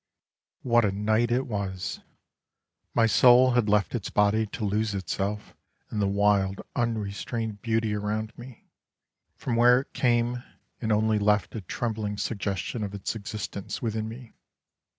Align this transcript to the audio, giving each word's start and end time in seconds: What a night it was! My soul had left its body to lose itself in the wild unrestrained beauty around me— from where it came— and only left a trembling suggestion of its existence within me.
What 0.63 0.83
a 0.83 0.91
night 0.91 1.29
it 1.29 1.45
was! 1.45 1.99
My 2.95 3.05
soul 3.05 3.51
had 3.51 3.69
left 3.69 3.93
its 3.93 4.09
body 4.09 4.47
to 4.47 4.65
lose 4.65 4.95
itself 4.95 5.55
in 5.91 5.99
the 5.99 6.07
wild 6.07 6.59
unrestrained 6.75 7.61
beauty 7.61 7.93
around 7.93 8.35
me— 8.35 8.65
from 9.37 9.55
where 9.55 9.79
it 9.81 9.93
came— 9.93 10.43
and 10.81 10.91
only 10.91 11.19
left 11.19 11.53
a 11.53 11.61
trembling 11.61 12.17
suggestion 12.17 12.83
of 12.83 12.95
its 12.95 13.13
existence 13.15 13.83
within 13.83 14.09
me. 14.09 14.33